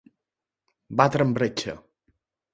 Batre 1.03 1.29
en 1.29 1.37
bretxa. 1.37 1.77